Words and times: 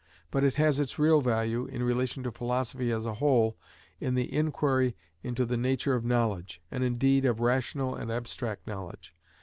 But 0.31 0.43
it 0.43 0.55
has 0.55 0.79
its 0.79 0.97
real 0.97 1.21
value, 1.21 1.67
in 1.67 1.83
relation 1.83 2.23
to 2.23 2.31
philosophy 2.31 2.91
as 2.91 3.05
a 3.05 3.13
whole, 3.13 3.55
in 3.99 4.15
the 4.15 4.33
inquiry 4.33 4.95
into 5.21 5.45
the 5.45 5.57
nature 5.57 5.93
of 5.93 6.03
knowledge, 6.03 6.59
and 6.71 6.83
indeed 6.83 7.23
of 7.23 7.39
rational 7.39 7.93
and 7.93 8.11
abstract 8.11 8.65
knowledge. 8.65 9.13